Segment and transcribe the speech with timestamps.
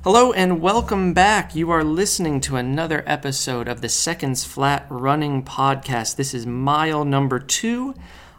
[0.00, 1.54] Hello and welcome back.
[1.54, 6.16] You are listening to another episode of the Seconds Flat Running Podcast.
[6.16, 7.94] This is mile number two.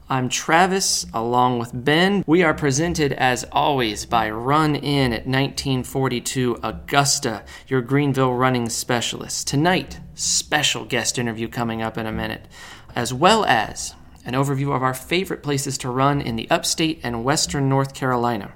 [0.10, 2.22] I'm Travis along with Ben.
[2.28, 9.48] We are presented as always by Run In at 1942 Augusta, your Greenville running specialist.
[9.48, 12.46] Tonight, special guest interview coming up in a minute,
[12.94, 13.96] as well as
[14.26, 18.52] an overview of our favorite places to run in the upstate and western North Carolina.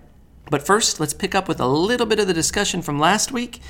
[0.49, 3.61] But first, let's pick up with a little bit of the discussion from last week.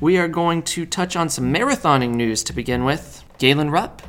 [0.00, 3.24] We are going to touch on some marathoning news to begin with.
[3.38, 4.02] Galen Rupp,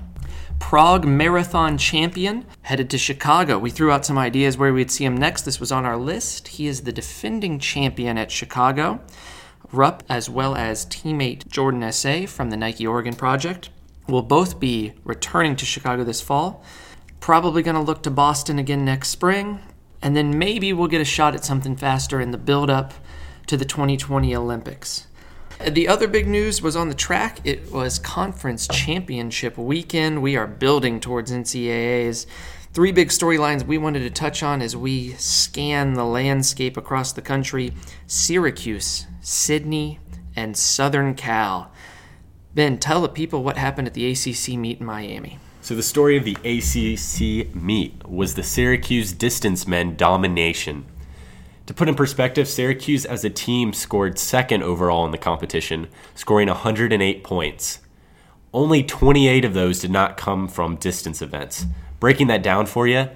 [0.59, 3.59] Prague Marathon champion, headed to Chicago.
[3.59, 5.43] We threw out some ideas where we'd see him next.
[5.43, 6.47] This was on our list.
[6.47, 9.01] He is the defending champion at Chicago.
[9.71, 13.69] Rupp, as well as teammate Jordan Hasay from the Nike Oregon Project,
[14.07, 16.63] will both be returning to Chicago this fall.
[17.19, 19.59] Probably going to look to Boston again next spring
[20.05, 22.93] and then maybe we'll get a shot at something faster in the build up
[23.47, 25.07] to the 2020 Olympics.
[25.67, 27.39] The other big news was on the track.
[27.43, 30.21] It was conference championship weekend.
[30.21, 32.27] We are building towards NCAAs.
[32.71, 37.23] Three big storylines we wanted to touch on as we scan the landscape across the
[37.23, 37.73] country
[38.05, 39.99] Syracuse, Sydney,
[40.35, 41.71] and Southern Cal.
[42.53, 45.39] Ben, tell the people what happened at the ACC meet in Miami.
[45.65, 50.85] So the story of the ACC meet was the Syracuse distance men domination.
[51.65, 56.49] To put in perspective, Syracuse as a team scored second overall in the competition, scoring
[56.49, 57.79] 108 points.
[58.53, 61.65] Only 28 of those did not come from distance events.
[61.99, 63.09] Breaking that down for you,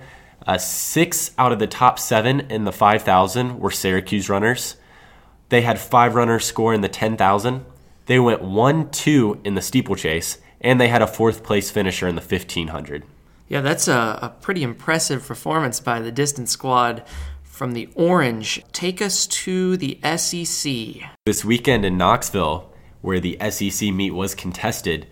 [0.47, 4.75] uh, six out of the top seven in the 5,000 were Syracuse runners.
[5.49, 7.63] They had five runners score in the 10,000.
[8.07, 12.15] They went 1 2 in the steeplechase and they had a fourth place finisher in
[12.15, 13.03] the 1500.
[13.47, 17.03] Yeah, that's a, a pretty impressive performance by the distance squad
[17.43, 18.63] from the Orange.
[18.71, 21.09] Take us to the SEC.
[21.25, 25.07] This weekend in Knoxville, where the SEC meet was contested,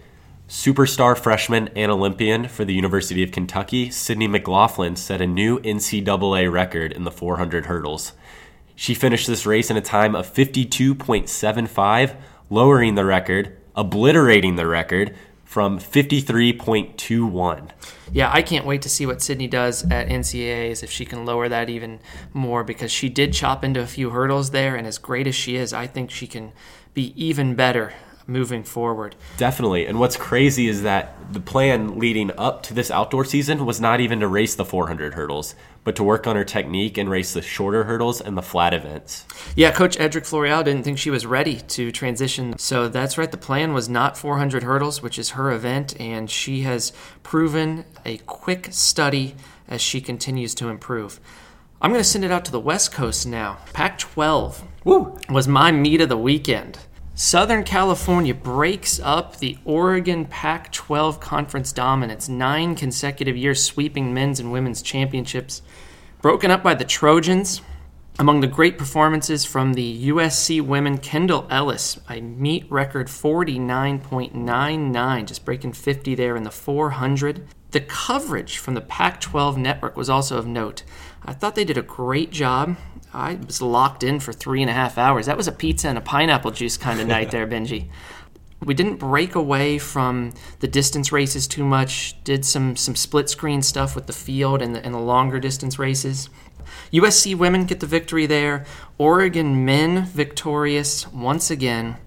[0.48, 6.52] superstar freshman and Olympian for the University of Kentucky, Sydney McLaughlin set a new NCAA
[6.52, 8.14] record in the 400 hurdles.
[8.76, 12.16] She finished this race in a time of 52.75,
[12.50, 15.16] lowering the record, obliterating the record
[15.58, 17.70] from 53.21.
[18.14, 21.50] Yeah, I can't wait to see what Sydney does at NCAAs if she can lower
[21.50, 22.00] that even
[22.32, 25.56] more because she did chop into a few hurdles there, and as great as she
[25.56, 26.52] is, I think she can
[26.94, 27.94] be even better
[28.28, 29.16] moving forward.
[29.38, 29.86] Definitely.
[29.86, 34.02] And what's crazy is that the plan leading up to this outdoor season was not
[34.02, 37.42] even to race the 400 hurdles, but to work on her technique and race the
[37.42, 39.26] shorter hurdles and the flat events.
[39.56, 42.58] Yeah, Coach Edric Floreal didn't think she was ready to transition.
[42.58, 43.32] So that's right.
[43.32, 46.92] The plan was not 400 hurdles, which is her event, and she has
[47.24, 49.36] proven a quick study
[49.68, 51.20] as she continues to improve.
[51.82, 53.60] I'm going to send it out to the West Coast now.
[53.72, 54.64] Pac 12
[55.30, 56.80] was my meet of the weekend.
[57.20, 64.40] Southern California breaks up the Oregon Pac 12 conference dominance, nine consecutive years sweeping men's
[64.40, 65.64] and women's championships.
[66.22, 67.62] Broken up by the Trojans.
[68.20, 75.44] Among the great performances from the USC women, Kendall Ellis, a meet record 49.99, just
[75.44, 77.48] breaking 50 there in the 400.
[77.72, 80.84] The coverage from the Pac 12 network was also of note.
[81.26, 82.78] I thought they did a great job.
[83.14, 85.26] I was locked in for three and a half hours.
[85.26, 87.90] That was a pizza and a pineapple juice kind of night there, Benji.
[88.64, 92.22] We didn't break away from the distance races too much.
[92.24, 95.78] Did some some split screen stuff with the field and the, and the longer distance
[95.78, 96.30] races.
[96.92, 98.66] USC women get the victory there.
[98.98, 101.98] Oregon men victorious once again.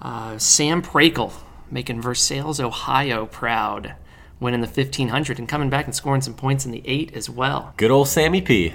[0.00, 1.32] Uh, Sam Prakel
[1.70, 3.94] making Versailles, Ohio proud,
[4.40, 7.74] winning the 1500 and coming back and scoring some points in the eight as well.
[7.76, 8.72] Good old Sammy P.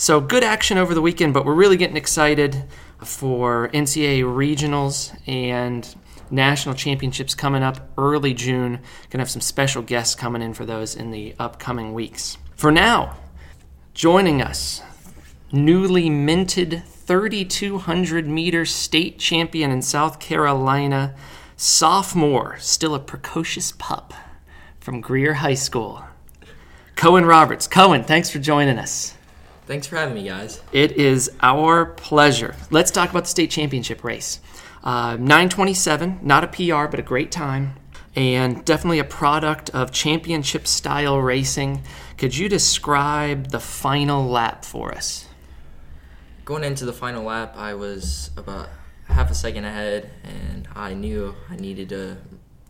[0.00, 2.62] So good action over the weekend, but we're really getting excited
[3.04, 5.92] for NCAA regionals and
[6.30, 8.78] national championships coming up early June.
[9.10, 12.38] Gonna have some special guests coming in for those in the upcoming weeks.
[12.54, 13.16] For now,
[13.92, 14.82] joining us,
[15.50, 21.16] newly minted 3,200 meter state champion in South Carolina,
[21.56, 24.14] sophomore, still a precocious pup
[24.78, 26.04] from Greer High School,
[26.94, 27.66] Coen Roberts.
[27.66, 29.17] Coen, thanks for joining us.
[29.68, 30.62] Thanks for having me, guys.
[30.72, 32.56] It is our pleasure.
[32.70, 34.40] Let's talk about the state championship race.
[34.82, 37.74] Uh, 927, not a PR, but a great time,
[38.16, 41.82] and definitely a product of championship style racing.
[42.16, 45.26] Could you describe the final lap for us?
[46.46, 48.70] Going into the final lap, I was about
[49.06, 52.16] half a second ahead, and I knew I needed to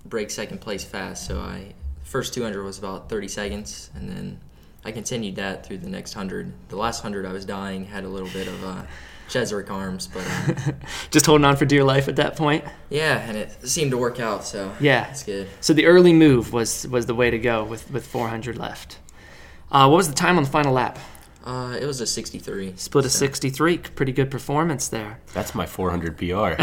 [0.05, 1.29] break second place fast.
[1.29, 4.41] So I first 200 was about 30 seconds, and then
[4.85, 6.53] I continued that through the next hundred.
[6.69, 8.87] The last hundred, I was dying, had a little bit of a
[9.29, 10.73] Cheswick arms, but uh,
[11.11, 12.65] Just holding on for dear life at that point.
[12.89, 14.45] yeah, and it seemed to work out.
[14.45, 15.11] So Yeah.
[15.11, 15.49] it's good.
[15.61, 18.99] So the early move was was the way to go with with 400 left.
[19.71, 20.99] Uh, what was the time on the final lap?
[21.45, 22.75] Uh, it was a 63.
[22.77, 23.79] Split a 63.
[23.79, 25.19] Pretty good performance there.
[25.35, 26.55] That's my 400 PR.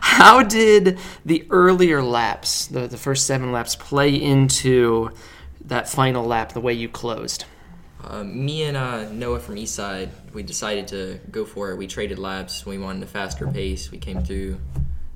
[0.00, 5.10] How did the earlier laps, the, the first seven laps, play into
[5.64, 7.44] that final lap, the way you closed?
[8.02, 11.76] Uh, me and uh, Noah from Eastside, we decided to go for it.
[11.76, 12.66] We traded laps.
[12.66, 13.90] We wanted a faster pace.
[13.90, 14.60] We came through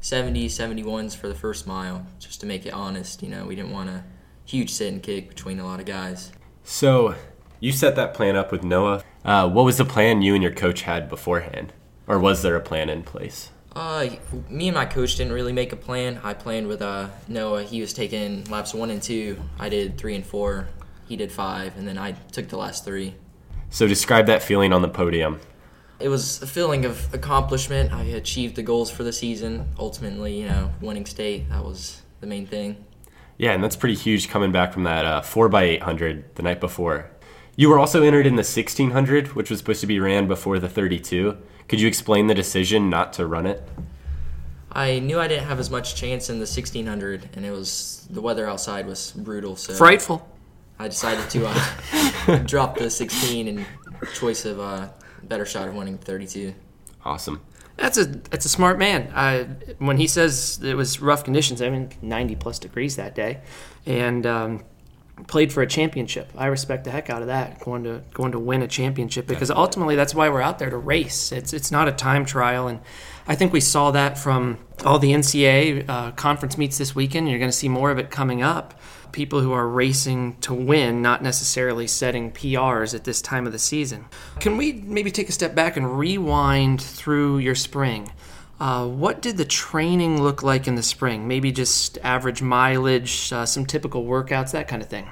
[0.00, 3.23] 70, 71s for the first mile, just to make it honest.
[3.23, 4.05] You know, we didn't want a
[4.45, 6.33] huge sit and kick between a lot of guys.
[6.65, 7.15] so,
[7.61, 9.03] you set that plan up with Noah.
[9.25, 11.73] Uh, what was the plan you and your coach had beforehand?
[12.06, 13.51] Or was there a plan in place?
[13.75, 14.09] Uh,
[14.49, 16.20] me and my coach didn't really make a plan.
[16.25, 17.62] I planned with uh, Noah.
[17.62, 19.41] He was taking laps one and two.
[19.59, 20.69] I did three and four.
[21.06, 23.15] He did five, and then I took the last three.
[23.70, 25.41] So, describe that feeling on the podium.
[26.00, 27.93] It was a feeling of accomplishment.
[27.93, 29.69] I achieved the goals for the season.
[29.79, 32.85] Ultimately, you know, winning state, that was the main thing.
[33.37, 37.11] Yeah, and that's pretty huge coming back from that uh, 4x800 the night before.
[37.56, 40.69] You were also entered in the 1600, which was supposed to be ran before the
[40.69, 41.37] 32.
[41.69, 43.62] Could you explain the decision not to run it?
[44.73, 48.20] I knew I didn't have as much chance in the 1600, and it was the
[48.20, 49.56] weather outside was brutal.
[49.56, 50.26] So Frightful.
[50.79, 53.67] I decided to uh, drop the 16 and
[54.15, 54.94] choice of a
[55.25, 56.55] better shot of winning the 32.
[57.05, 57.43] Awesome.
[57.76, 59.03] That's a that's a smart man.
[59.15, 59.44] Uh,
[59.79, 63.41] when he says it was rough conditions, I mean 90 plus degrees that day,
[63.87, 64.65] and um,
[65.26, 66.31] played for a championship.
[66.37, 67.61] I respect the heck out of that.
[67.61, 70.76] Going to going to win a championship because ultimately that's why we're out there to
[70.76, 71.32] race.
[71.32, 72.81] It's it's not a time trial, and
[73.26, 77.29] I think we saw that from all the NCAA uh, conference meets this weekend.
[77.29, 78.81] You're going to see more of it coming up.
[79.12, 83.59] People who are racing to win, not necessarily setting PRs at this time of the
[83.59, 84.05] season.
[84.38, 88.12] Can we maybe take a step back and rewind through your spring?
[88.60, 91.28] Uh, what did the training look like in the spring?
[91.28, 95.08] Maybe just average mileage, uh, some typical workouts, that kind of thing.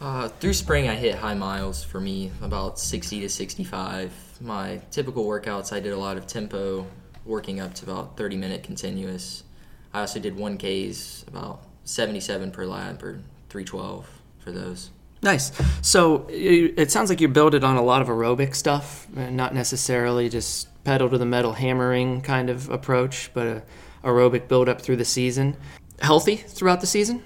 [0.00, 4.12] Uh, through spring, I hit high miles for me, about 60 to 65.
[4.40, 6.86] My typical workouts, I did a lot of tempo,
[7.24, 9.44] working up to about 30 minute continuous.
[9.92, 13.20] I also did 1Ks, about 77 per lap or
[13.50, 14.08] 312
[14.38, 14.90] for those.
[15.22, 15.52] Nice.
[15.80, 20.28] So it sounds like you build it on a lot of aerobic stuff, not necessarily
[20.28, 23.62] just pedal to the metal hammering kind of approach, but a
[24.04, 25.56] aerobic build up through the season.
[26.00, 27.22] Healthy throughout the season?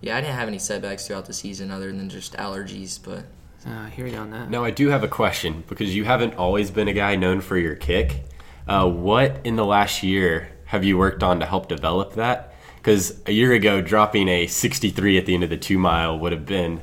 [0.00, 3.24] Yeah, I didn't have any setbacks throughout the season other than just allergies, but
[3.66, 4.48] Uh, I hear you on that.
[4.48, 7.58] Now, I do have a question because you haven't always been a guy known for
[7.58, 8.22] your kick.
[8.66, 12.54] Uh, what in the last year have you worked on to help develop that?
[12.76, 16.32] Because a year ago, dropping a 63 at the end of the two mile would
[16.32, 16.80] have been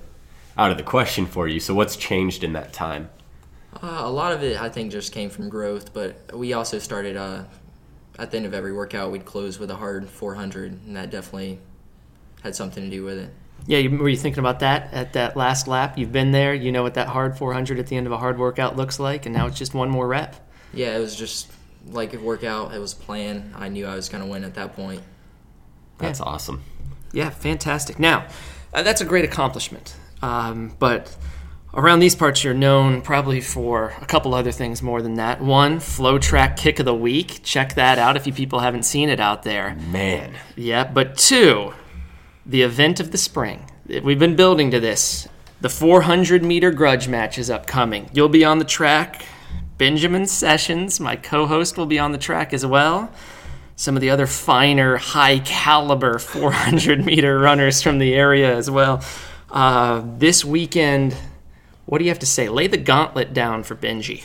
[0.55, 1.59] out of the question for you.
[1.59, 3.09] So, what's changed in that time?
[3.81, 7.15] Uh, a lot of it, I think, just came from growth, but we also started
[7.15, 7.43] uh,
[8.17, 11.59] at the end of every workout, we'd close with a hard 400, and that definitely
[12.41, 13.29] had something to do with it.
[13.65, 15.97] Yeah, you, were you thinking about that at that last lap?
[15.97, 16.53] You've been there.
[16.53, 19.25] You know what that hard 400 at the end of a hard workout looks like,
[19.25, 20.35] and now it's just one more rep.
[20.73, 21.51] Yeah, it was just
[21.87, 22.73] like a workout.
[22.73, 23.53] It was a plan.
[23.55, 25.01] I knew I was going to win at that point.
[25.97, 26.63] That's awesome.
[27.11, 27.99] Yeah, fantastic.
[27.99, 28.27] Now,
[28.73, 29.95] uh, that's a great accomplishment.
[30.21, 31.15] Um, but
[31.73, 35.41] around these parts, you're known probably for a couple other things more than that.
[35.41, 37.41] One, Flow Track Kick of the Week.
[37.43, 39.75] Check that out if you people haven't seen it out there.
[39.75, 41.73] Man, Yeah, but two,
[42.45, 43.69] the event of the spring.
[43.87, 45.27] We've been building to this.
[45.61, 48.09] The 400 meter grudge match is upcoming.
[48.13, 49.25] You'll be on the track.
[49.77, 53.11] Benjamin Sessions, my co host, will be on the track as well.
[53.75, 59.03] Some of the other finer, high caliber 400 meter runners from the area as well.
[59.49, 61.15] Uh, this weekend,
[61.87, 62.49] what do you have to say?
[62.49, 64.23] Lay the gauntlet down for Benji.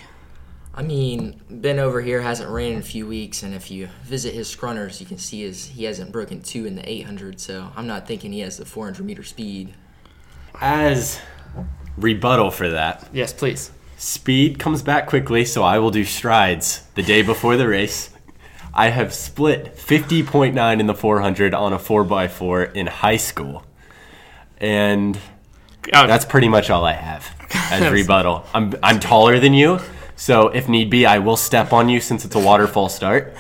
[0.75, 4.35] I mean, Ben over here hasn't ran in a few weeks, and if you visit
[4.35, 7.41] his scrunners, you can see his he hasn't broken two in the 800.
[7.41, 9.75] So I'm not thinking he has the 400 meter speed.
[10.61, 11.21] as
[11.97, 13.71] rebuttal for that, Yes, please.
[13.97, 18.11] Speed comes back quickly, so I will do strides the day before the race.
[18.75, 23.65] I have split 50.9 in the 400 on a 4x4 in high school.
[24.59, 25.17] And
[25.93, 28.45] Oh, that's pretty much all I have as rebuttal.
[28.55, 29.79] I'm, I'm taller than you,
[30.17, 33.35] so if need be, I will step on you since it's a waterfall start.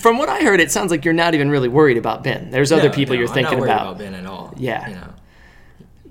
[0.00, 2.50] From what I heard, it sounds like you're not even really worried about Ben.
[2.50, 3.86] There's other No, people no, you're I'm thinking not worried about.
[3.86, 4.52] about Ben at all.
[4.56, 4.86] Yeah.
[4.88, 5.14] you know,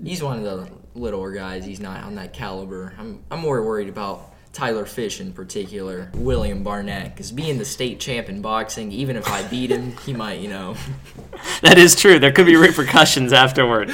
[0.02, 0.68] he's one of the
[0.98, 1.64] littler guys.
[1.64, 2.92] He's not on that caliber.
[2.98, 8.00] I'm I'm more worried about Tyler Fish in particular, William Barnett, because being the state
[8.00, 10.74] champ in boxing, even if I beat him, he might, you know.
[11.62, 12.18] That is true.
[12.18, 13.92] There could be repercussions afterward.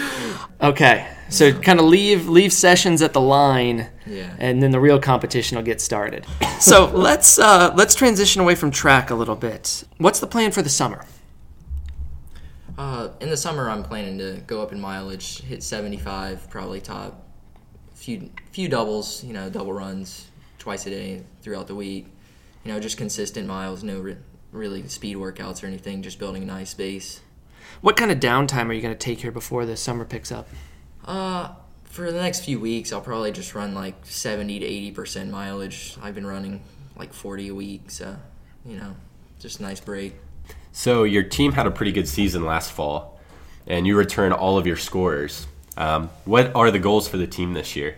[0.62, 3.88] Okay, so kind of leave leave sessions at the line.
[4.06, 4.34] Yeah.
[4.38, 6.26] and then the real competition will get started.
[6.60, 9.84] so let's uh, let's transition away from track a little bit.
[9.98, 11.06] What's the plan for the summer?
[12.76, 17.24] Uh, in the summer, I'm planning to go up in mileage, hit 75, probably top
[17.94, 20.26] few few doubles, you know, double runs
[20.58, 22.06] twice a day throughout the week.
[22.64, 24.16] You know, just consistent miles, no re-
[24.52, 27.20] really speed workouts or anything, just building a nice base.
[27.80, 30.48] What kind of downtime are you going to take here before the summer picks up?
[31.04, 31.50] Uh,
[31.84, 35.96] for the next few weeks, I'll probably just run like 70 to 80 percent mileage.
[36.02, 36.62] I've been running
[36.96, 38.16] like 40 a week, so
[38.64, 38.96] you know,
[39.38, 40.14] just a nice break.
[40.72, 43.20] So your team had a pretty good season last fall,
[43.66, 45.46] and you return all of your scorers.
[45.76, 47.96] Um, what are the goals for the team this year?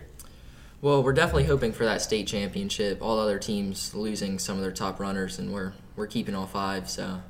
[0.81, 3.01] Well, we're definitely hoping for that state championship.
[3.01, 6.87] All other teams losing some of their top runners, and we're we're keeping all five,
[6.89, 7.21] so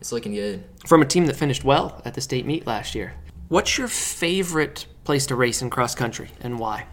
[0.00, 0.64] it's looking good.
[0.86, 3.14] From a team that finished well at the state meet last year.
[3.48, 6.86] What's your favorite place to race in cross country and why?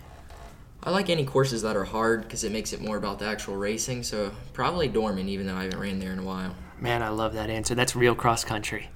[0.83, 3.57] I like any courses that are hard because it makes it more about the actual
[3.57, 4.03] racing.
[4.03, 6.55] So probably Dorman, even though I haven't ran there in a while.
[6.79, 7.75] Man, I love that answer.
[7.75, 8.89] That's real cross country.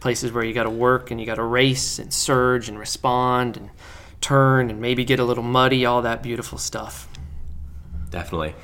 [0.00, 3.56] Places where you got to work and you got to race and surge and respond
[3.56, 3.70] and
[4.20, 7.08] turn and maybe get a little muddy, all that beautiful stuff.
[8.10, 8.54] Definitely.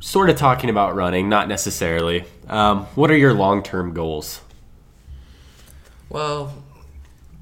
[0.00, 2.24] Sort of talking about running, not necessarily.
[2.48, 4.40] Um, what are your long term goals?
[6.08, 6.62] Well,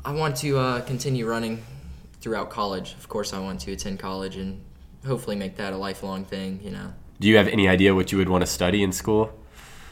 [0.05, 1.63] I want to uh, continue running
[2.27, 2.95] throughout college.
[2.95, 4.61] Of course, I want to attend college and
[5.07, 6.59] hopefully make that a lifelong thing.
[6.61, 6.93] You know.
[7.21, 9.33] Do you have any idea what you would want to study in school?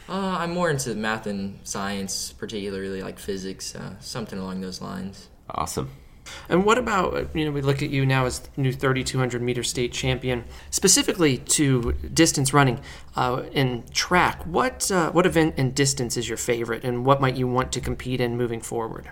[0.09, 5.29] Uh, I'm more into math and science, particularly like physics, uh, something along those lines.
[5.49, 5.89] Awesome.
[6.49, 9.93] And what about, you know, we look at you now as new 3,200 meter state
[9.93, 12.81] champion, specifically to distance running
[13.15, 14.43] uh, in track.
[14.45, 17.79] What, uh, what event and distance is your favorite, and what might you want to
[17.79, 19.09] compete in moving forward?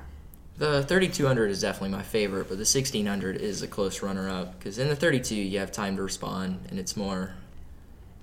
[0.57, 4.77] The 3200 is definitely my favorite, but the 1600 is a close runner up because
[4.77, 7.33] in the 32 you have time to respond and it's more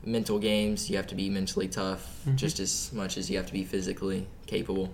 [0.04, 0.88] mental games.
[0.88, 4.26] You have to be mentally tough just as much as you have to be physically
[4.46, 4.92] capable.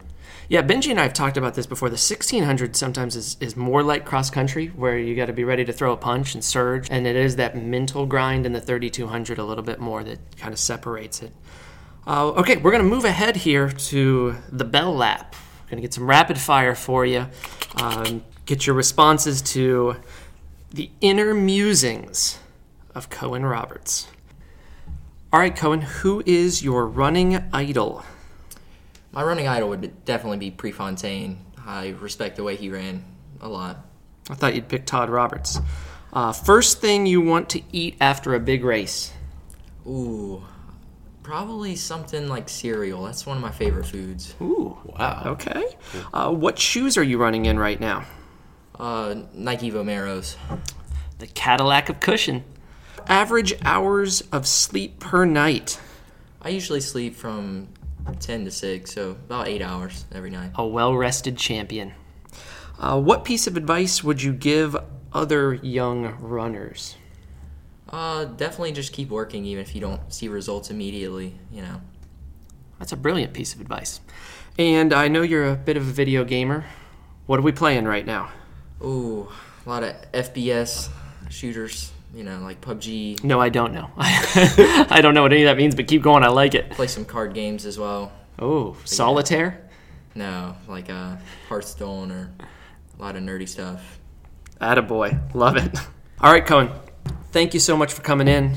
[0.48, 1.88] Yeah, Benji and I have talked about this before.
[1.88, 5.64] The 1600 sometimes is, is more like cross country, where you got to be ready
[5.64, 9.38] to throw a punch and surge, and it is that mental grind in the 3200
[9.38, 11.32] a little bit more that kind of separates it.
[12.06, 15.34] Uh, okay, we're going to move ahead here to the bell lap.
[15.68, 17.26] Going to get some rapid fire for you.
[17.76, 19.96] Um, get your responses to
[20.72, 22.38] the inner musings
[22.94, 24.08] of Coen Roberts.
[25.32, 28.04] All right, Coen, who is your running idol?
[29.12, 31.38] My running idol would definitely be Prefontaine.
[31.66, 33.04] I respect the way he ran
[33.40, 33.84] a lot.
[34.30, 35.58] I thought you'd pick Todd Roberts.
[36.12, 39.12] Uh, first thing you want to eat after a big race?
[39.86, 40.42] Ooh,
[41.26, 43.02] probably something like cereal.
[43.02, 44.36] That's one of my favorite foods.
[44.40, 45.22] Ooh, Wow.
[45.26, 45.64] okay.
[46.14, 48.04] Uh, what shoes are you running in right now?
[48.78, 50.36] Uh, Nike Vomeros.
[51.18, 52.44] The Cadillac of Cushion.
[53.08, 55.80] Average hours of sleep per night.
[56.42, 57.70] I usually sleep from
[58.20, 60.52] 10 to 6, so about 8 hours every night.
[60.54, 61.92] A well rested champion.
[62.78, 64.76] Uh, what piece of advice would you give
[65.12, 66.94] other young runners?
[67.88, 71.80] Uh, definitely just keep working even if you don't see results immediately, you know.
[72.78, 74.00] That's a brilliant piece of advice.
[74.58, 76.64] And I know you're a bit of a video gamer.
[77.26, 78.30] What are we playing right now?
[78.82, 79.28] Ooh,
[79.64, 80.88] a lot of FPS
[81.28, 83.22] shooters, you know, like PUBG.
[83.24, 83.90] No, I don't know.
[83.96, 86.22] I don't know what any of that means, but keep going.
[86.22, 86.70] I like it.
[86.70, 88.12] Play some card games as well.
[88.38, 89.62] Oh, solitaire?
[90.14, 91.16] No, like uh,
[91.48, 92.30] Hearthstone or
[92.98, 93.98] a lot of nerdy stuff.
[94.60, 95.34] Attaboy.
[95.34, 95.76] Love it.
[96.20, 96.72] All right, Coen.
[97.36, 98.56] Thank you so much for coming in.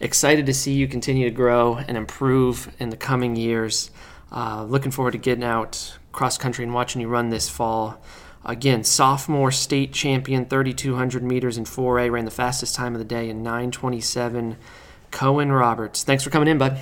[0.00, 3.92] Excited to see you continue to grow and improve in the coming years.
[4.32, 8.02] Uh, looking forward to getting out cross country and watching you run this fall.
[8.44, 13.30] Again, sophomore state champion, 3,200 meters in 4A, ran the fastest time of the day
[13.30, 14.56] in 927.
[15.12, 16.02] Coen Roberts.
[16.02, 16.80] Thanks for coming in, bud.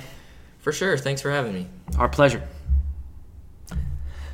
[0.57, 0.97] For sure.
[0.97, 1.67] Thanks for having me.
[1.99, 2.41] Our pleasure.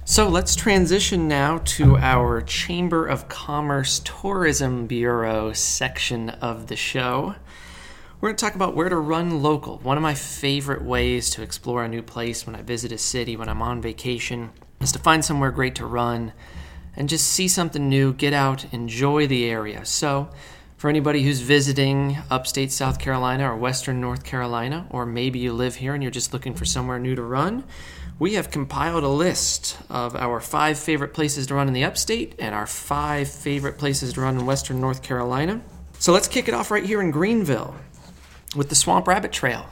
[0.06, 7.36] So let's transition now to our Chamber of Commerce Tourism Bureau section of the show.
[8.20, 9.78] We're going to talk about where to run local.
[9.78, 13.38] One of my favorite ways to explore a new place when I visit a city,
[13.38, 16.34] when I'm on vacation, is to find somewhere great to run
[16.98, 19.86] and just see something new, get out, enjoy the area.
[19.86, 20.30] So,
[20.76, 25.76] for anybody who's visiting upstate South Carolina or western North Carolina, or maybe you live
[25.76, 27.64] here and you're just looking for somewhere new to run,
[28.20, 32.36] we have compiled a list of our five favorite places to run in the upstate
[32.40, 35.62] and our five favorite places to run in western North Carolina.
[36.00, 37.76] So let's kick it off right here in Greenville
[38.56, 39.66] with the Swamp Rabbit Trail.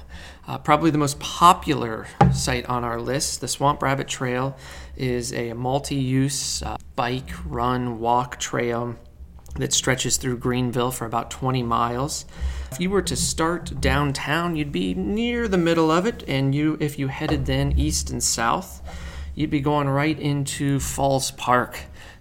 [0.47, 3.41] Uh, probably the most popular site on our list.
[3.41, 4.57] The Swamp Rabbit Trail
[4.97, 8.95] is a multi use uh, bike, run, walk trail
[9.55, 12.25] that stretches through Greenville for about 20 miles.
[12.71, 16.77] If you were to start downtown, you'd be near the middle of it, and you,
[16.79, 18.81] if you headed then east and south,
[19.35, 21.79] you'd be going right into Falls Park,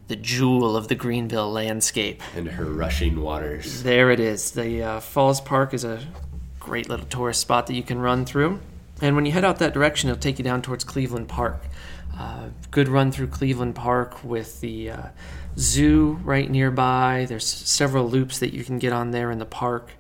[0.08, 2.20] the jewel of the Greenville landscape.
[2.34, 3.84] And her rushing waters.
[3.84, 4.50] There it is.
[4.50, 6.00] The uh, Falls Park is a
[6.58, 8.58] great little tourist spot that you can run through.
[9.00, 11.62] And when you head out that direction, it'll take you down towards Cleveland Park.
[12.18, 15.02] Uh, good run through Cleveland Park with the uh,
[15.56, 17.26] zoo right nearby.
[17.28, 19.92] There's several loops that you can get on there in the park,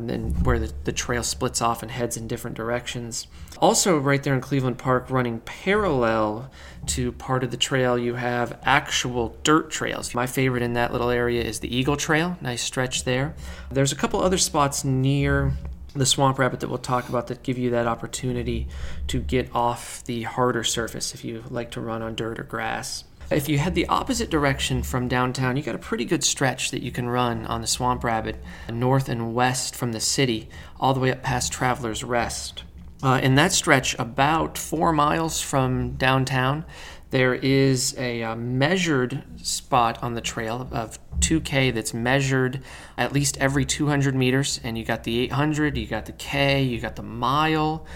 [0.00, 3.26] and then where the, the trail splits off and heads in different directions.
[3.58, 6.50] Also, right there in Cleveland Park, running parallel
[6.86, 10.14] to part of the trail, you have actual dirt trails.
[10.14, 13.34] My favorite in that little area is the Eagle Trail, nice stretch there.
[13.70, 15.52] There's a couple other spots near
[15.94, 18.68] the swamp rabbit that we'll talk about that give you that opportunity
[19.08, 23.04] to get off the harder surface if you like to run on dirt or grass.
[23.30, 26.82] If you head the opposite direction from downtown, you got a pretty good stretch that
[26.82, 28.36] you can run on the Swamp Rabbit,
[28.70, 32.62] north and west from the city, all the way up past Traveler's Rest.
[33.02, 36.64] Uh, in that stretch, about four miles from downtown,
[37.10, 42.62] there is a, uh, measured spot on the trail of 2K that's measured
[42.96, 44.60] at least every 200 meters.
[44.62, 47.86] And you got the 800, you got the K, you got the mile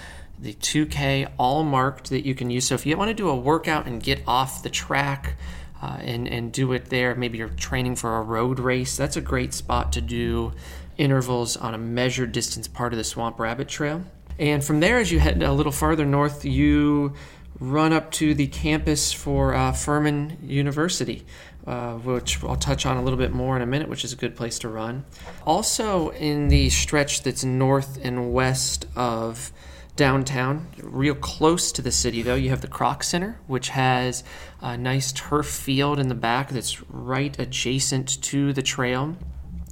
[0.40, 2.66] the 2K all marked that you can use.
[2.66, 5.36] So if you want to do a workout and get off the track
[5.82, 9.20] uh, and, and do it there, maybe you're training for a road race, that's a
[9.20, 10.52] great spot to do
[10.96, 14.02] intervals on a measured distance part of the Swamp Rabbit Trail.
[14.38, 17.14] And from there, as you head a little farther north, you
[17.58, 21.26] run up to the campus for uh, Furman University,
[21.66, 24.16] uh, which I'll touch on a little bit more in a minute, which is a
[24.16, 25.04] good place to run.
[25.44, 29.52] Also, in the stretch that's north and west of
[30.00, 32.34] downtown, real close to the city, though.
[32.34, 34.24] You have the Kroc Center, which has
[34.62, 39.14] a nice turf field in the back that's right adjacent to the trail.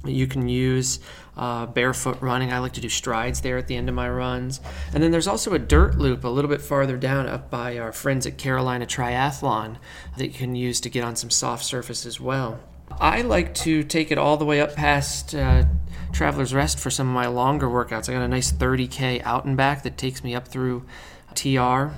[0.05, 0.99] You can use
[1.35, 2.53] uh, barefoot running.
[2.53, 4.61] I like to do strides there at the end of my runs.
[4.93, 7.91] And then there's also a dirt loop a little bit farther down up by our
[7.91, 9.77] friends at Carolina Triathlon
[10.17, 12.59] that you can use to get on some soft surface as well.
[12.99, 15.65] I like to take it all the way up past uh,
[16.11, 18.09] Traveler's Rest for some of my longer workouts.
[18.09, 20.85] I got a nice 30K out and back that takes me up through
[21.35, 21.91] TR.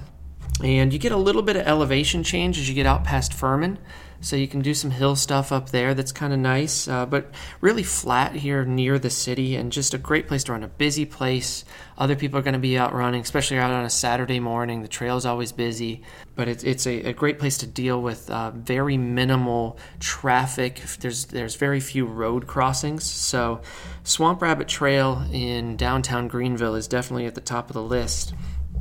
[0.64, 3.80] And you get a little bit of elevation change as you get out past Furman.
[4.22, 7.32] So you can do some hill stuff up there that's kind of nice, uh, but
[7.60, 10.64] really flat here near the city and just a great place to run.
[10.64, 11.66] A busy place.
[11.98, 14.84] Other people are going to be out running, especially out on a Saturday morning.
[14.84, 16.04] The trail's always busy,
[16.36, 20.82] but it's, it's a, a great place to deal with uh, very minimal traffic.
[21.00, 23.04] There's, there's very few road crossings.
[23.04, 23.62] So
[24.04, 28.36] Swamp Rabbit Trail in downtown Greenville is definitely at the top of the list.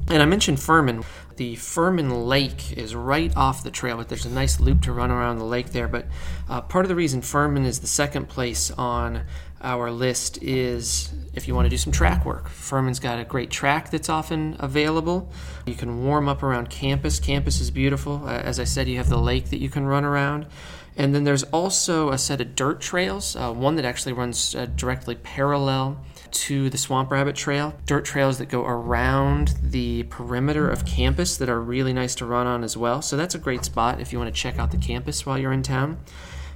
[0.09, 1.05] And I mentioned Furman
[1.41, 5.11] the Furman Lake is right off the trail, but there's a nice loop to run
[5.11, 5.89] around the lake there.
[5.89, 6.05] But
[6.51, 9.23] uh, part of the reason Furman is the second place on
[9.63, 12.51] our list is if you want to do some track work.
[12.51, 15.33] Furman's got a great track that's often available.
[15.65, 17.19] You can warm up around campus.
[17.19, 18.29] Campus is beautiful.
[18.29, 20.45] As I said, you have the lake that you can run around.
[20.97, 24.67] And then there's also a set of dirt trails, uh, one that actually runs uh,
[24.77, 30.85] directly parallel to the Swamp Rabbit Trail, dirt trails that go around the perimeter of
[30.85, 33.03] campus that are really nice to run on as well.
[33.03, 35.53] So that's a great spot if you want to check out the campus while you're
[35.53, 35.99] in town.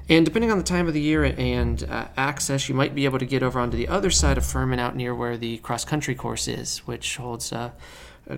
[0.08, 3.18] And depending on the time of the year and uh, access, you might be able
[3.18, 6.14] to get over onto the other side of Furman out near where the cross country
[6.14, 7.70] course is, which holds uh,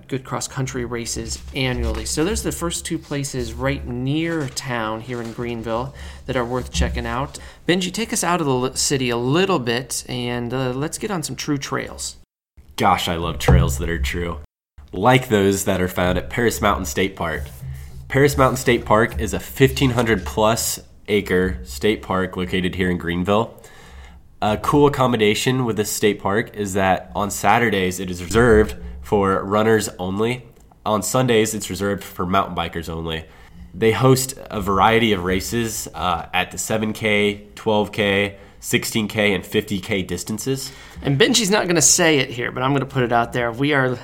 [0.09, 2.05] good cross country races annually.
[2.05, 5.95] So there's the first two places right near town here in Greenville
[6.27, 7.39] that are worth checking out.
[7.69, 11.23] Benji, take us out of the city a little bit and uh, let's get on
[11.23, 12.17] some true trails.
[12.77, 14.41] Gosh, I love trails that are true.
[14.93, 17.45] Like those that are found at Paris Mountain State Park.
[18.09, 23.63] Paris Mountain State Park is a 1,500 plus acre state park located here in Greenville.
[24.43, 29.41] A cool accommodation with this state park is that on Saturdays it is reserved for
[29.45, 30.45] runners only.
[30.85, 33.25] On Sundays, it's reserved for mountain bikers only.
[33.73, 40.73] They host a variety of races uh, at the 7K, 12K, 16K, and 50K distances.
[41.03, 43.33] And Benji's not going to say it here, but I'm going to put it out
[43.33, 43.53] there.
[43.53, 43.97] We are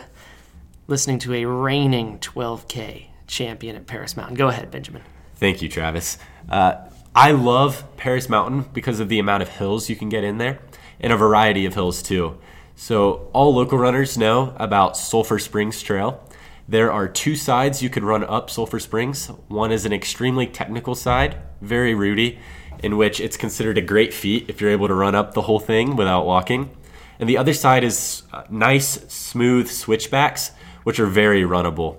[0.86, 4.36] listening to a reigning 12K champion at Paris Mountain.
[4.36, 5.02] Go ahead, Benjamin.
[5.34, 6.16] Thank you, Travis.
[6.48, 6.76] Uh,
[7.12, 10.60] I love Paris Mountain because of the amount of hills you can get in there
[11.00, 12.38] and a variety of hills too.
[12.74, 16.22] So, all local runners know about Sulphur Springs Trail.
[16.66, 19.26] There are two sides you could run up Sulphur Springs.
[19.48, 22.38] One is an extremely technical side, very rooty,
[22.82, 25.60] in which it's considered a great feat if you're able to run up the whole
[25.60, 26.70] thing without walking.
[27.18, 31.98] And the other side is uh, nice, smooth switchbacks, which are very runnable.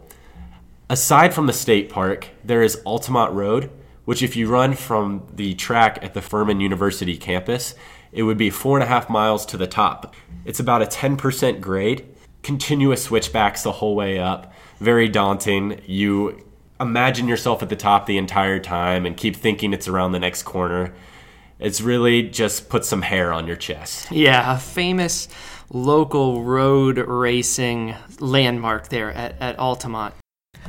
[0.90, 3.70] Aside from the state park, there is Altamont Road,
[4.06, 7.74] which, if you run from the track at the Furman University campus,
[8.13, 10.13] it would be four and a half miles to the top.
[10.45, 12.06] It's about a 10% grade,
[12.43, 14.54] continuous switchbacks the whole way up.
[14.80, 15.82] Very daunting.
[15.86, 16.43] You
[16.80, 20.43] imagine yourself at the top the entire time and keep thinking it's around the next
[20.43, 20.93] corner.
[21.60, 24.12] It's really just put some hair on your chest.
[24.12, 25.28] Yeah, a famous
[25.69, 30.13] local road racing landmark there at, at Altamont.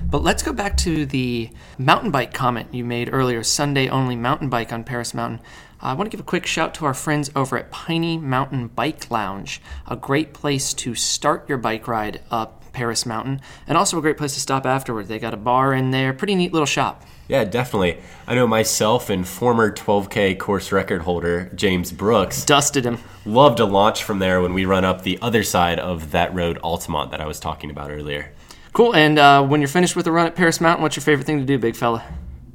[0.02, 4.48] But let's go back to the mountain bike comment you made earlier Sunday only mountain
[4.48, 5.40] bike on Paris Mountain.
[5.84, 9.10] I want to give a quick shout to our friends over at Piney Mountain Bike
[9.10, 14.00] Lounge, a great place to start your bike ride up Paris Mountain, and also a
[14.00, 15.08] great place to stop afterward.
[15.08, 17.04] They got a bar in there, pretty neat little shop.
[17.28, 17.98] Yeah, definitely.
[18.26, 22.98] I know myself and former 12K course record holder James Brooks Dusted him.
[23.26, 26.56] love to launch from there when we run up the other side of that road,
[26.58, 28.32] Altamont, that I was talking about earlier.
[28.72, 28.94] Cool.
[28.94, 31.40] And uh, when you're finished with the run at Paris Mountain, what's your favorite thing
[31.40, 32.02] to do, big fella?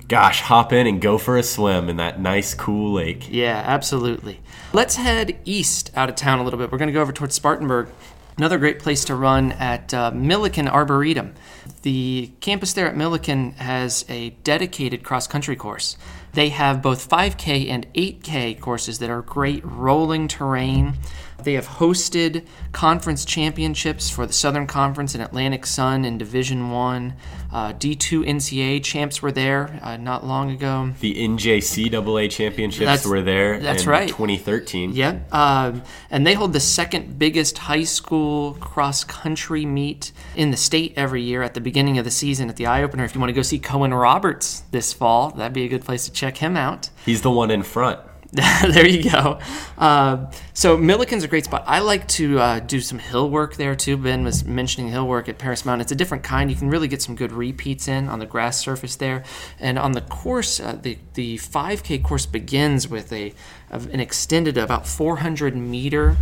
[0.10, 3.28] Gosh, hop in and go for a swim in that nice, cool lake.
[3.30, 4.42] Yeah, absolutely.
[4.74, 6.72] Let's head east out of town a little bit.
[6.72, 7.90] We're going to go over towards Spartanburg.
[8.36, 11.36] Another great place to run at uh, Milliken Arboretum.
[11.84, 15.96] The campus there at Milliken has a dedicated cross country course.
[16.34, 20.96] They have both 5K and 8K courses that are great rolling terrain.
[21.44, 27.14] They have hosted conference championships for the Southern Conference and Atlantic Sun in Division One.
[27.52, 30.92] Uh, D2 NCAA champs were there uh, not long ago.
[31.00, 34.08] The NJCAA championships That's- were there that's in right.
[34.08, 34.94] 2013.
[34.94, 35.34] Yep.
[35.34, 40.94] um, and they hold the second biggest high school cross country meet in the state
[40.96, 43.04] every year at the beginning of the season at the eye opener.
[43.04, 46.06] If you want to go see Coen Roberts this fall, that'd be a good place
[46.06, 46.90] to check him out.
[47.06, 48.00] He's the one in front.
[48.32, 49.40] there you go.
[49.76, 51.64] Uh, so Milliken's a great spot.
[51.66, 53.98] I like to uh, do some hill work there too.
[53.98, 55.82] Ben was mentioning hill work at Paris Mountain.
[55.82, 56.52] It's a different kind.
[56.52, 59.24] You can really get some good repeats in on the grass surface there,
[59.60, 63.34] and on the course, uh, the the 5K course begins with a
[63.72, 66.16] an extended about 400 meter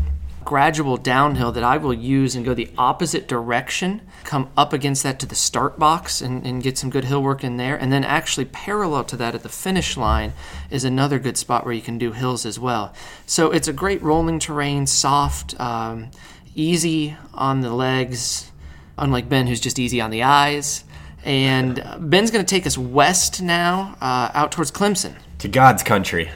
[0.48, 5.20] gradual downhill that I will use and go the opposite direction, come up against that
[5.20, 7.76] to the start box and, and get some good hill work in there.
[7.76, 10.32] And then actually parallel to that at the finish line
[10.70, 12.94] is another good spot where you can do hills as well.
[13.26, 16.12] So it's a great rolling terrain, soft, um,
[16.56, 18.50] easy on the legs,
[18.98, 20.86] unlike Ben, who's just easy on the eyes.
[21.26, 25.18] And Ben's going to take us west now, uh, out towards Clemson.
[25.40, 26.32] to God's country.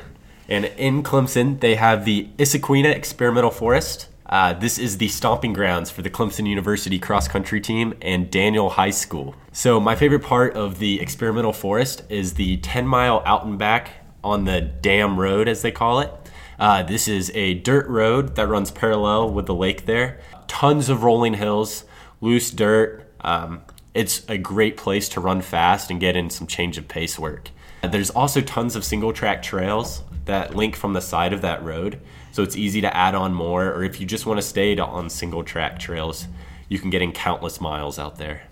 [0.51, 4.09] And in Clemson, they have the Issaqueena Experimental Forest.
[4.25, 8.71] Uh, this is the stomping grounds for the Clemson University cross country team and Daniel
[8.71, 9.33] High School.
[9.53, 13.91] So, my favorite part of the Experimental Forest is the 10 mile out and back
[14.25, 16.11] on the Dam Road, as they call it.
[16.59, 20.19] Uh, this is a dirt road that runs parallel with the lake there.
[20.49, 21.85] Tons of rolling hills,
[22.19, 23.09] loose dirt.
[23.21, 23.61] Um,
[23.93, 27.51] it's a great place to run fast and get in some change of pace work.
[27.83, 31.99] There's also tons of single track trails that link from the side of that road,
[32.31, 33.71] so it's easy to add on more.
[33.71, 36.27] Or if you just want to stay on single track trails,
[36.69, 38.43] you can get in countless miles out there.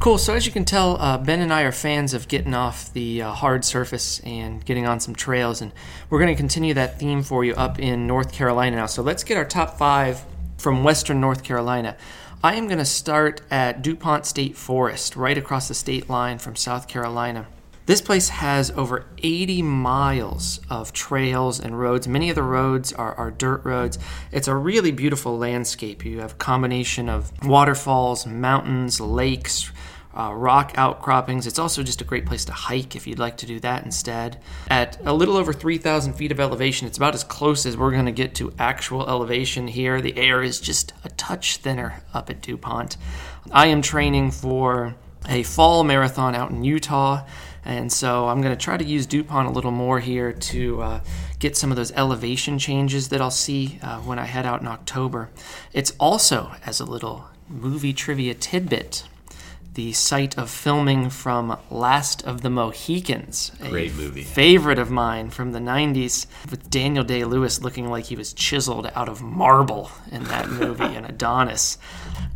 [0.00, 0.18] Cool.
[0.18, 3.22] So as you can tell, uh, Ben and I are fans of getting off the
[3.22, 5.72] uh, hard surface and getting on some trails, and
[6.10, 8.86] we're going to continue that theme for you up in North Carolina now.
[8.86, 10.24] So let's get our top five
[10.58, 11.96] from Western North Carolina.
[12.44, 16.54] I am going to start at DuPont State Forest, right across the state line from
[16.54, 17.46] South Carolina.
[17.86, 22.08] This place has over 80 miles of trails and roads.
[22.08, 23.96] Many of the roads are, are dirt roads.
[24.32, 26.04] It's a really beautiful landscape.
[26.04, 29.70] You have a combination of waterfalls, mountains, lakes,
[30.16, 31.46] uh, rock outcroppings.
[31.46, 34.40] It's also just a great place to hike if you'd like to do that instead.
[34.68, 38.06] At a little over 3,000 feet of elevation, it's about as close as we're going
[38.06, 40.00] to get to actual elevation here.
[40.00, 42.96] The air is just a touch thinner up at DuPont.
[43.52, 44.96] I am training for
[45.28, 47.24] a fall marathon out in Utah.
[47.66, 51.00] And so I'm going to try to use DuPont a little more here to uh,
[51.40, 54.68] get some of those elevation changes that I'll see uh, when I head out in
[54.68, 55.30] October.
[55.72, 59.02] It's also, as a little movie trivia tidbit,
[59.74, 63.52] the site of filming from Last of the Mohicans.
[63.60, 64.22] a Great movie.
[64.22, 68.90] Favorite of mine from the 90s, with Daniel Day Lewis looking like he was chiseled
[68.94, 71.76] out of marble in that movie, and Adonis.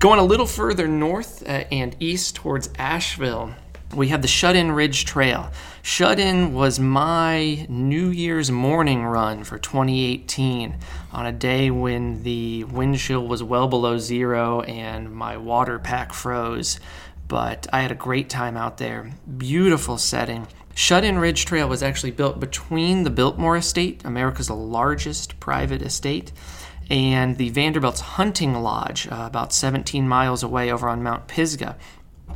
[0.00, 3.54] Going a little further north uh, and east towards Asheville,
[3.94, 5.50] we have the Shut In Ridge Trail.
[5.82, 10.76] Shut In was my New Year's morning run for 2018
[11.12, 16.12] on a day when the wind chill was well below zero and my water pack
[16.12, 16.78] froze.
[17.26, 19.10] But I had a great time out there.
[19.38, 20.46] Beautiful setting.
[20.74, 26.32] Shut In Ridge Trail was actually built between the Biltmore Estate, America's largest private estate,
[26.88, 31.76] and the Vanderbilt's Hunting Lodge, uh, about 17 miles away over on Mount Pisgah.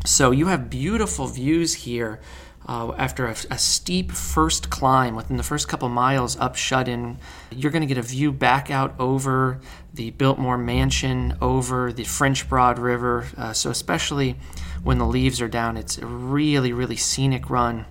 [0.07, 2.21] So you have beautiful views here
[2.67, 7.19] Uh, after a, a, steep first climb, within the first couple miles up Shut In,
[7.51, 9.61] you're going to get a view back out over
[9.93, 13.27] the Biltmore Mansion, over the French Broad River.
[13.37, 14.37] Uh, so, especially
[14.83, 17.85] when the leaves are down, it's a really, really scenic run.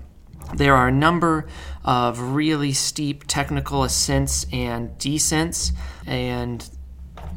[0.56, 1.45] There are a number
[1.86, 5.71] of really steep technical ascents and descents,
[6.08, 6.67] and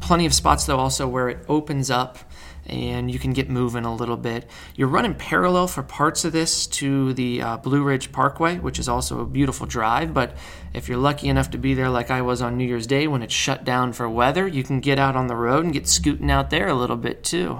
[0.01, 2.17] plenty of spots, though, also where it opens up
[2.67, 4.49] and you can get moving a little bit.
[4.75, 8.89] You're running parallel for parts of this to the uh, Blue Ridge Parkway, which is
[8.89, 10.13] also a beautiful drive.
[10.13, 10.35] But
[10.73, 13.23] if you're lucky enough to be there, like I was on New Year's Day when
[13.23, 16.29] it's shut down for weather, you can get out on the road and get scooting
[16.29, 17.59] out there a little bit too.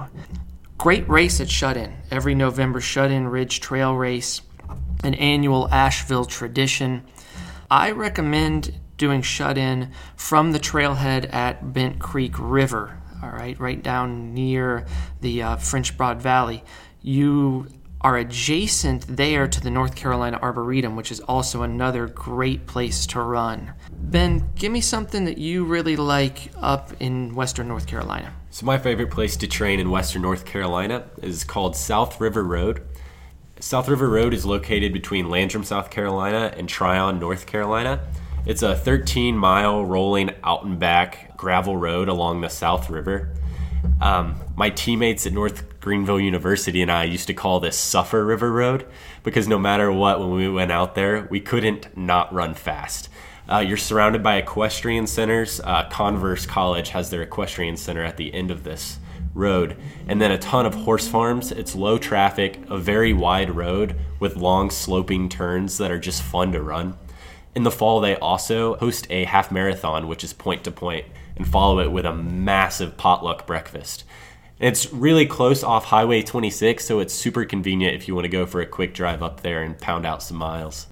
[0.76, 1.96] Great race at Shut In.
[2.10, 4.42] Every November Shut In Ridge Trail Race,
[5.02, 7.04] an annual Asheville tradition.
[7.70, 13.82] I recommend doing shut in from the trailhead at Bent Creek River all right, right
[13.82, 14.86] down near
[15.20, 16.62] the uh, French Broad Valley.
[17.02, 17.68] You
[18.00, 23.20] are adjacent there to the North Carolina Arboretum, which is also another great place to
[23.20, 23.72] run.
[23.90, 28.32] Ben, give me something that you really like up in Western North Carolina.
[28.50, 32.82] So, my favorite place to train in Western North Carolina is called South River Road.
[33.60, 38.00] South River Road is located between Landrum, South Carolina, and Tryon, North Carolina.
[38.48, 43.34] It's a 13 mile rolling out and back gravel road along the South River.
[44.00, 48.50] Um, my teammates at North Greenville University and I used to call this Suffer River
[48.50, 48.86] Road
[49.22, 53.10] because no matter what, when we went out there, we couldn't not run fast.
[53.52, 55.60] Uh, you're surrounded by equestrian centers.
[55.60, 58.98] Uh, Converse College has their equestrian center at the end of this
[59.34, 61.52] road, and then a ton of horse farms.
[61.52, 66.52] It's low traffic, a very wide road with long sloping turns that are just fun
[66.52, 66.96] to run.
[67.54, 71.06] In the fall, they also host a half marathon, which is point to point,
[71.36, 74.04] and follow it with a massive potluck breakfast.
[74.60, 78.44] it's really close off Highway 26, so it's super convenient if you want to go
[78.44, 80.88] for a quick drive up there and pound out some miles.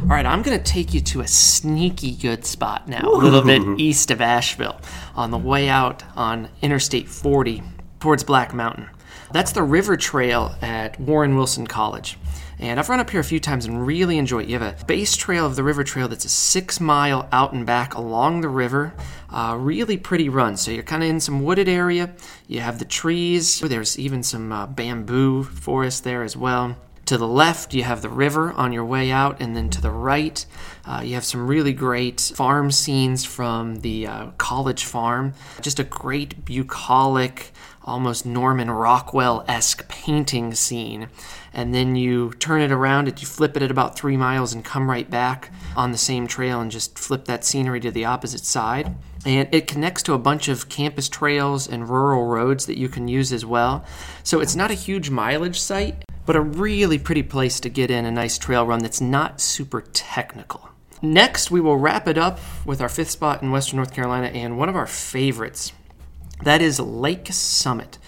[0.00, 3.42] All right, I'm going to take you to a sneaky good spot now, a little
[3.42, 4.80] bit east of Asheville,
[5.16, 7.62] on the way out on Interstate 40
[8.00, 8.88] towards Black Mountain.
[9.32, 12.17] That's the river trail at Warren Wilson College.
[12.60, 14.48] And I've run up here a few times and really enjoy it.
[14.48, 17.64] You have a base trail of the river trail that's a six mile out and
[17.64, 18.94] back along the river.
[19.30, 20.56] Uh, really pretty run.
[20.56, 22.10] So you're kind of in some wooded area.
[22.48, 23.60] You have the trees.
[23.60, 26.76] There's even some uh, bamboo forest there as well.
[27.08, 29.90] To the left, you have the river on your way out, and then to the
[29.90, 30.44] right,
[30.84, 35.32] uh, you have some really great farm scenes from the uh, college farm.
[35.62, 37.50] Just a great bucolic,
[37.88, 41.08] almost Norman Rockwell esque painting scene.
[41.52, 44.64] And then you turn it around, and you flip it at about three miles and
[44.64, 48.44] come right back on the same trail and just flip that scenery to the opposite
[48.44, 48.94] side.
[49.26, 53.08] And it connects to a bunch of campus trails and rural roads that you can
[53.08, 53.84] use as well.
[54.22, 58.04] So it's not a huge mileage site, but a really pretty place to get in
[58.04, 60.68] a nice trail run that's not super technical.
[61.00, 64.58] Next, we will wrap it up with our fifth spot in Western North Carolina and
[64.58, 65.72] one of our favorites.
[66.44, 67.98] That is Lake Summit.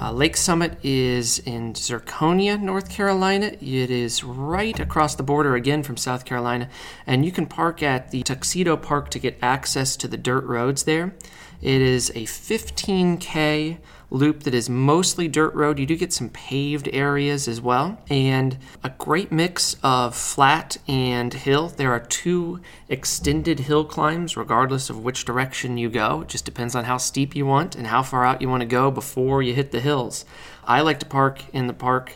[0.00, 3.46] Uh, Lake Summit is in Zirconia, North Carolina.
[3.60, 6.68] It is right across the border again from South Carolina,
[7.06, 10.84] and you can park at the Tuxedo Park to get access to the dirt roads
[10.84, 11.14] there.
[11.60, 13.78] It is a 15K
[14.10, 15.78] loop that is mostly dirt road.
[15.78, 21.32] You do get some paved areas as well, and a great mix of flat and
[21.34, 21.68] hill.
[21.68, 26.22] There are two extended hill climbs, regardless of which direction you go.
[26.22, 28.66] It just depends on how steep you want and how far out you want to
[28.66, 30.24] go before you hit the hills.
[30.64, 32.14] I like to park in the park,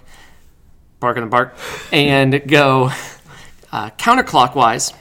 [1.00, 1.56] park in the park,
[1.92, 2.90] and go
[3.70, 4.94] uh, counterclockwise.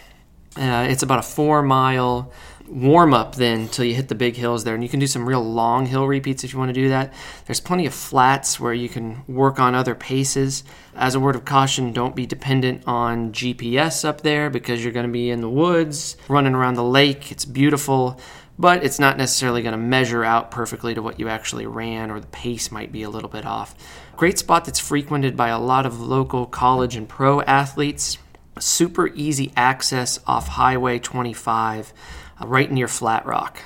[0.58, 2.32] Uh, it's about a four mile
[2.72, 4.74] warm up then until you hit the big hills there.
[4.74, 7.14] And you can do some real long hill repeats if you want to do that.
[7.46, 10.64] There's plenty of flats where you can work on other paces.
[10.96, 15.06] As a word of caution, don't be dependent on GPS up there because you're going
[15.06, 17.32] to be in the woods, running around the lake.
[17.32, 18.20] It's beautiful,
[18.58, 22.20] but it's not necessarily going to measure out perfectly to what you actually ran, or
[22.20, 23.76] the pace might be a little bit off.
[24.16, 28.18] Great spot that's frequented by a lot of local college and pro athletes.
[28.60, 31.94] Super easy access off Highway 25
[32.46, 33.60] right near Flat Rock.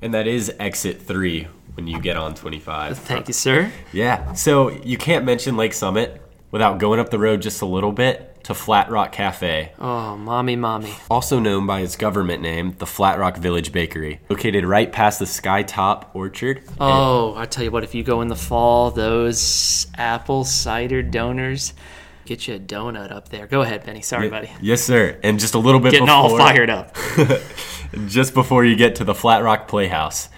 [0.00, 2.98] And that is exit three when you get on 25.
[2.98, 3.70] Thank you, sir.
[3.92, 4.32] Yeah.
[4.34, 8.42] So you can't mention Lake Summit without going up the road just a little bit
[8.44, 9.72] to Flat Rock Cafe.
[9.78, 10.94] Oh, mommy, mommy.
[11.10, 15.24] Also known by its government name, the Flat Rock Village Bakery, located right past the
[15.24, 16.62] Skytop Orchard.
[16.80, 21.74] Oh, I tell you what, if you go in the fall, those apple cider donors
[22.24, 23.46] get you a donut up there.
[23.46, 24.02] Go ahead, Benny.
[24.02, 24.50] Sorry, buddy.
[24.60, 25.18] Yes, sir.
[25.22, 26.96] And just a little bit getting before, all fired up.
[28.06, 30.28] just before you get to the Flat Rock Playhouse.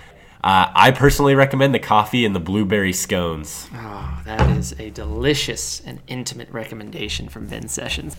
[0.43, 3.69] Uh, I personally recommend the coffee and the blueberry scones.
[3.75, 8.17] Oh, that is a delicious and intimate recommendation from Ben Sessions.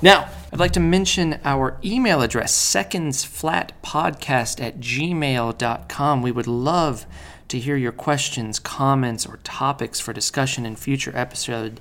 [0.00, 6.22] Now, I'd like to mention our email address, secondsflatpodcast at gmail.com.
[6.22, 7.04] We would love
[7.48, 11.80] to hear your questions, comments, or topics for discussion in future episode.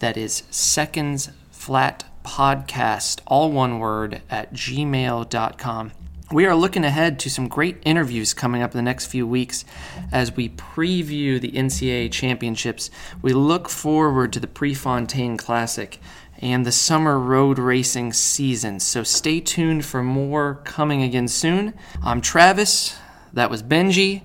[0.00, 5.92] That is seconds flat podcast, all one word, at gmail.com.
[6.32, 9.64] We are looking ahead to some great interviews coming up in the next few weeks
[10.10, 12.90] as we preview the NCAA championships.
[13.22, 16.00] We look forward to the Prefontaine Classic
[16.40, 18.80] and the summer road racing season.
[18.80, 21.74] So stay tuned for more coming again soon.
[22.02, 22.98] I'm Travis.
[23.32, 24.22] That was Benji.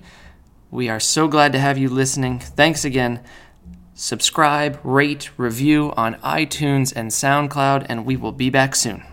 [0.72, 2.40] We are so glad to have you listening.
[2.40, 3.20] Thanks again.
[3.94, 9.04] Subscribe, rate, review on iTunes and SoundCloud, and we will be back soon.